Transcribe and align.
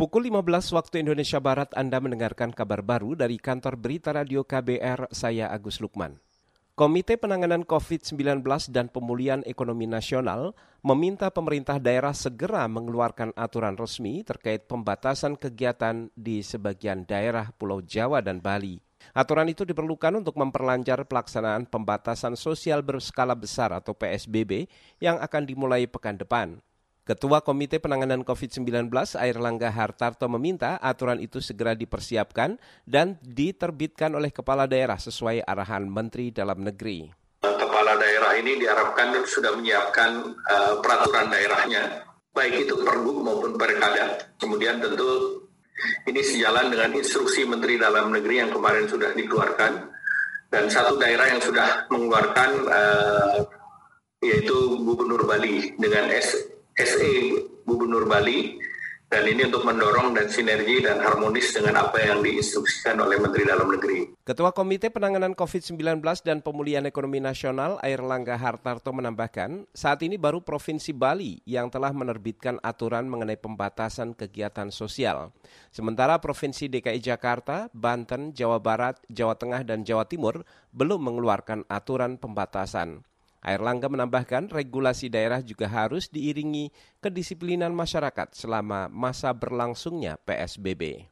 Pukul 0.00 0.32
15 0.32 0.72
waktu 0.72 1.04
Indonesia 1.04 1.36
Barat 1.44 1.76
Anda 1.76 2.00
mendengarkan 2.00 2.56
kabar 2.56 2.80
baru 2.80 3.12
dari 3.12 3.36
kantor 3.36 3.76
berita 3.76 4.16
radio 4.16 4.40
KBR, 4.40 5.12
saya 5.12 5.52
Agus 5.52 5.76
Lukman. 5.76 6.16
Komite 6.72 7.20
Penanganan 7.20 7.68
COVID-19 7.68 8.40
dan 8.72 8.88
Pemulihan 8.88 9.44
Ekonomi 9.44 9.84
Nasional 9.84 10.56
meminta 10.80 11.28
pemerintah 11.28 11.76
daerah 11.76 12.16
segera 12.16 12.64
mengeluarkan 12.64 13.36
aturan 13.36 13.76
resmi 13.76 14.24
terkait 14.24 14.64
pembatasan 14.64 15.36
kegiatan 15.36 16.08
di 16.16 16.40
sebagian 16.40 17.04
daerah 17.04 17.52
Pulau 17.52 17.84
Jawa 17.84 18.24
dan 18.24 18.40
Bali. 18.40 18.80
Aturan 19.12 19.52
itu 19.52 19.68
diperlukan 19.68 20.16
untuk 20.16 20.40
memperlancar 20.40 21.04
pelaksanaan 21.04 21.68
pembatasan 21.68 22.40
sosial 22.40 22.80
berskala 22.80 23.36
besar 23.36 23.76
atau 23.76 23.92
PSBB 23.92 24.64
yang 24.96 25.20
akan 25.20 25.44
dimulai 25.44 25.84
pekan 25.84 26.16
depan. 26.16 26.56
Ketua 27.10 27.42
Komite 27.42 27.82
Penanganan 27.82 28.22
COVID-19 28.22 28.86
Air 29.18 29.42
Langga 29.42 29.66
Hartarto 29.66 30.30
meminta 30.30 30.78
aturan 30.78 31.18
itu 31.18 31.42
segera 31.42 31.74
dipersiapkan 31.74 32.54
dan 32.86 33.18
diterbitkan 33.26 34.14
oleh 34.14 34.30
kepala 34.30 34.70
daerah 34.70 34.94
sesuai 34.94 35.42
arahan 35.42 35.90
Menteri 35.90 36.30
Dalam 36.30 36.62
Negeri. 36.62 37.10
Kepala 37.42 37.98
daerah 37.98 38.38
ini 38.38 38.62
diharapkan 38.62 39.26
sudah 39.26 39.58
menyiapkan 39.58 40.22
uh, 40.38 40.78
peraturan 40.78 41.34
daerahnya, 41.34 42.06
baik 42.30 42.70
itu 42.70 42.78
pergub 42.78 43.26
maupun 43.26 43.58
perkada. 43.58 44.30
Kemudian 44.38 44.78
tentu 44.78 45.42
ini 46.06 46.22
sejalan 46.22 46.70
dengan 46.70 46.94
instruksi 46.94 47.42
Menteri 47.42 47.74
Dalam 47.74 48.14
Negeri 48.14 48.38
yang 48.38 48.54
kemarin 48.54 48.86
sudah 48.86 49.10
dikeluarkan 49.18 49.82
dan 50.46 50.70
satu 50.70 50.94
daerah 50.94 51.26
yang 51.26 51.42
sudah 51.42 51.90
mengeluarkan 51.90 52.50
uh, 52.70 53.42
yaitu 54.22 54.78
Gubernur 54.86 55.26
Bali 55.26 55.74
dengan 55.74 56.06
S 56.14 56.59
SE 56.80 57.12
Gubernur 57.68 58.08
Bali 58.08 58.56
dan 59.10 59.26
ini 59.26 59.42
untuk 59.42 59.66
mendorong 59.66 60.14
dan 60.14 60.30
sinergi 60.30 60.86
dan 60.86 61.02
harmonis 61.02 61.50
dengan 61.50 61.82
apa 61.82 61.98
yang 61.98 62.22
diinstruksikan 62.22 62.94
oleh 63.02 63.18
Menteri 63.18 63.42
Dalam 63.42 63.66
Negeri. 63.66 64.14
Ketua 64.22 64.54
Komite 64.54 64.86
Penanganan 64.88 65.34
COVID-19 65.34 65.98
dan 66.22 66.38
Pemulihan 66.40 66.86
Ekonomi 66.86 67.18
Nasional 67.18 67.82
Air 67.82 68.06
Langga 68.06 68.38
Hartarto 68.38 68.94
menambahkan, 68.94 69.66
saat 69.74 70.06
ini 70.06 70.14
baru 70.14 70.40
Provinsi 70.46 70.94
Bali 70.94 71.42
yang 71.42 71.74
telah 71.74 71.90
menerbitkan 71.90 72.62
aturan 72.62 73.10
mengenai 73.10 73.34
pembatasan 73.34 74.14
kegiatan 74.14 74.70
sosial. 74.70 75.34
Sementara 75.74 76.22
Provinsi 76.22 76.70
DKI 76.70 77.02
Jakarta, 77.02 77.66
Banten, 77.74 78.30
Jawa 78.30 78.62
Barat, 78.62 79.02
Jawa 79.10 79.34
Tengah, 79.34 79.66
dan 79.66 79.82
Jawa 79.82 80.06
Timur 80.06 80.46
belum 80.70 81.02
mengeluarkan 81.02 81.66
aturan 81.66 82.14
pembatasan. 82.14 83.09
Air 83.40 83.64
Langga 83.64 83.88
menambahkan 83.88 84.52
regulasi 84.52 85.08
daerah 85.08 85.40
juga 85.40 85.64
harus 85.64 86.12
diiringi 86.12 86.68
kedisiplinan 87.00 87.72
masyarakat 87.72 88.36
selama 88.36 88.92
masa 88.92 89.32
berlangsungnya 89.32 90.20
PSBB. 90.28 91.08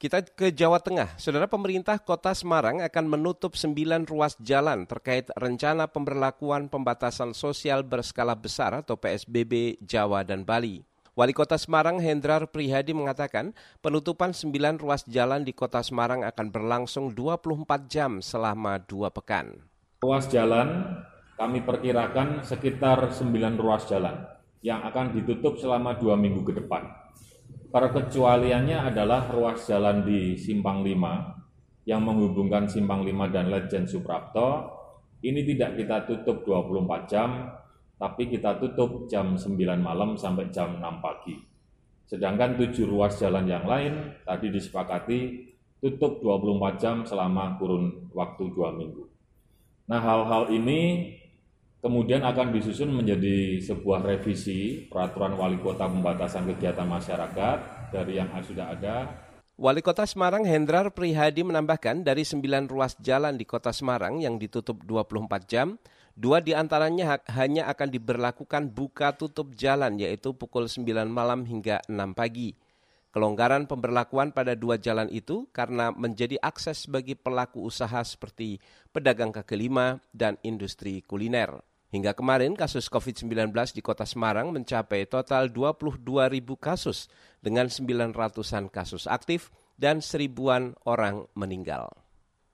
Kita 0.00 0.24
ke 0.24 0.48
Jawa 0.48 0.80
Tengah. 0.80 1.20
Saudara 1.20 1.44
pemerintah 1.44 2.00
kota 2.00 2.32
Semarang 2.32 2.80
akan 2.80 3.04
menutup 3.04 3.52
sembilan 3.52 4.08
ruas 4.08 4.32
jalan 4.40 4.88
terkait 4.88 5.28
rencana 5.36 5.92
pemberlakuan 5.92 6.72
pembatasan 6.72 7.36
sosial 7.36 7.84
berskala 7.84 8.32
besar 8.32 8.80
atau 8.80 8.96
PSBB 8.96 9.76
Jawa 9.84 10.24
dan 10.24 10.48
Bali. 10.48 10.80
Wali 11.12 11.36
Kota 11.36 11.60
Semarang 11.60 12.00
Hendrar 12.00 12.48
Prihadi 12.48 12.96
mengatakan 12.96 13.52
penutupan 13.84 14.32
sembilan 14.32 14.80
ruas 14.80 15.04
jalan 15.04 15.44
di 15.44 15.52
Kota 15.52 15.84
Semarang 15.84 16.24
akan 16.24 16.46
berlangsung 16.48 17.12
24 17.12 17.84
jam 17.84 18.24
selama 18.24 18.80
dua 18.80 19.12
pekan. 19.12 19.68
Ruas 20.00 20.32
jalan 20.32 20.96
kami 21.40 21.64
perkirakan 21.64 22.44
sekitar 22.44 23.16
9 23.16 23.32
ruas 23.56 23.88
jalan 23.88 24.28
yang 24.60 24.84
akan 24.84 25.16
ditutup 25.16 25.56
selama 25.56 25.96
dua 25.96 26.12
minggu 26.12 26.44
ke 26.44 26.52
depan. 26.52 26.84
Perkecualiannya 27.72 28.92
adalah 28.92 29.32
ruas 29.32 29.64
jalan 29.64 30.04
di 30.04 30.36
Simpang 30.36 30.84
5 30.84 31.88
yang 31.88 32.04
menghubungkan 32.04 32.68
Simpang 32.68 33.08
5 33.08 33.32
dan 33.32 33.48
Lejen 33.48 33.88
Suprapto. 33.88 34.68
Ini 35.24 35.40
tidak 35.48 35.80
kita 35.80 35.96
tutup 36.04 36.44
24 36.44 37.08
jam, 37.08 37.48
tapi 37.96 38.28
kita 38.28 38.60
tutup 38.60 39.08
jam 39.08 39.40
9 39.40 39.56
malam 39.80 40.20
sampai 40.20 40.52
jam 40.52 40.76
6 40.76 41.00
pagi. 41.00 41.40
Sedangkan 42.04 42.60
tujuh 42.60 42.84
ruas 42.84 43.16
jalan 43.16 43.48
yang 43.48 43.64
lain 43.64 44.12
tadi 44.28 44.52
disepakati 44.52 45.48
tutup 45.80 46.20
24 46.20 46.76
jam 46.76 46.96
selama 47.08 47.56
kurun 47.56 48.12
waktu 48.12 48.44
dua 48.52 48.76
minggu. 48.76 49.08
Nah 49.88 50.02
hal-hal 50.04 50.52
ini 50.52 51.16
kemudian 51.80 52.20
akan 52.20 52.52
disusun 52.52 52.92
menjadi 52.92 53.60
sebuah 53.60 54.04
revisi 54.04 54.86
peraturan 54.86 55.36
wali 55.36 55.56
kota 55.60 55.88
pembatasan 55.88 56.48
kegiatan 56.54 56.86
masyarakat 56.86 57.58
dari 57.90 58.20
yang 58.20 58.28
sudah 58.44 58.72
ada. 58.72 58.96
Wali 59.60 59.84
Kota 59.84 60.08
Semarang 60.08 60.40
Hendrar 60.48 60.88
Prihadi 60.88 61.44
menambahkan 61.44 62.00
dari 62.00 62.24
sembilan 62.24 62.64
ruas 62.64 62.96
jalan 62.96 63.36
di 63.36 63.44
Kota 63.44 63.76
Semarang 63.76 64.16
yang 64.16 64.40
ditutup 64.40 64.80
24 64.88 65.44
jam, 65.44 65.76
dua 66.16 66.40
di 66.40 66.56
antaranya 66.56 67.20
hanya 67.28 67.68
akan 67.68 67.92
diberlakukan 67.92 68.72
buka 68.72 69.12
tutup 69.20 69.52
jalan 69.52 70.00
yaitu 70.00 70.32
pukul 70.32 70.64
9 70.64 71.04
malam 71.12 71.44
hingga 71.44 71.84
6 71.92 71.92
pagi. 72.16 72.56
Kelonggaran 73.12 73.68
pemberlakuan 73.68 74.32
pada 74.32 74.56
dua 74.56 74.80
jalan 74.80 75.12
itu 75.12 75.44
karena 75.52 75.92
menjadi 75.92 76.40
akses 76.40 76.88
bagi 76.88 77.12
pelaku 77.12 77.60
usaha 77.60 78.00
seperti 78.00 78.62
pedagang 78.96 79.28
kaki 79.28 79.60
lima 79.60 80.00
dan 80.14 80.40
industri 80.40 81.04
kuliner. 81.04 81.69
Hingga 81.90 82.14
kemarin 82.14 82.54
kasus 82.54 82.86
COVID-19 82.86 83.50
di 83.74 83.82
kota 83.82 84.06
Semarang 84.06 84.54
mencapai 84.54 85.10
total 85.10 85.50
22 85.50 86.06
ribu 86.30 86.54
kasus 86.54 87.10
dengan 87.42 87.66
900-an 87.66 88.70
kasus 88.70 89.10
aktif 89.10 89.50
dan 89.74 89.98
seribuan 89.98 90.78
orang 90.86 91.26
meninggal. 91.34 91.90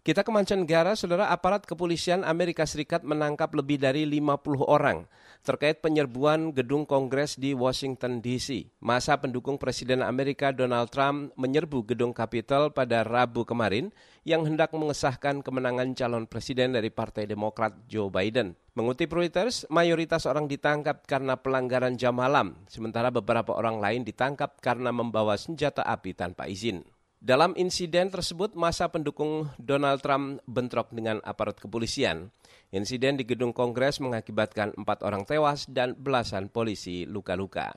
Kita 0.07 0.23
ke 0.23 0.31
mancanegara, 0.31 0.95
saudara 0.95 1.35
aparat 1.35 1.67
kepolisian 1.67 2.23
Amerika 2.23 2.63
Serikat 2.63 3.03
menangkap 3.03 3.51
lebih 3.51 3.83
dari 3.83 4.07
50 4.07 4.63
orang 4.63 5.03
terkait 5.43 5.83
penyerbuan 5.83 6.55
gedung 6.55 6.87
Kongres 6.87 7.35
di 7.35 7.59
Washington 7.59 8.23
DC. 8.23 8.71
Masa 8.79 9.19
pendukung 9.19 9.59
Presiden 9.59 10.07
Amerika 10.07 10.55
Donald 10.55 10.95
Trump 10.95 11.35
menyerbu 11.35 11.91
gedung 11.91 12.15
Capitol 12.15 12.71
pada 12.71 13.03
Rabu 13.03 13.43
kemarin 13.43 13.91
yang 14.23 14.47
hendak 14.47 14.71
mengesahkan 14.79 15.43
kemenangan 15.43 15.99
calon 15.99 16.31
presiden 16.31 16.79
dari 16.79 16.95
Partai 16.95 17.27
Demokrat 17.27 17.75
Joe 17.91 18.07
Biden. 18.07 18.55
Mengutip 18.79 19.11
Reuters, 19.11 19.67
mayoritas 19.75 20.23
orang 20.31 20.47
ditangkap 20.47 21.03
karena 21.11 21.35
pelanggaran 21.35 21.99
jam 21.99 22.15
malam, 22.15 22.55
sementara 22.71 23.11
beberapa 23.11 23.59
orang 23.59 23.83
lain 23.83 24.07
ditangkap 24.07 24.63
karena 24.63 24.95
membawa 24.95 25.35
senjata 25.35 25.83
api 25.83 26.15
tanpa 26.15 26.47
izin. 26.47 26.87
Dalam 27.27 27.59
insiden 27.59 28.07
tersebut, 28.07 28.55
masa 28.55 28.87
pendukung 28.87 29.51
Donald 29.59 29.99
Trump 29.99 30.39
bentrok 30.47 30.95
dengan 30.95 31.19
aparat 31.27 31.59
kepolisian. 31.59 32.31
Insiden 32.71 33.19
di 33.19 33.27
gedung 33.27 33.51
Kongres 33.51 33.99
mengakibatkan 33.99 34.79
empat 34.79 35.03
orang 35.03 35.27
tewas 35.27 35.67
dan 35.67 35.99
belasan 35.99 36.47
polisi 36.47 37.03
luka-luka. 37.03 37.75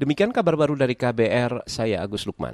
Demikian 0.00 0.32
kabar 0.32 0.56
baru 0.56 0.80
dari 0.80 0.96
KBR, 0.96 1.68
saya 1.68 2.00
Agus 2.00 2.28
Lukman. 2.28 2.52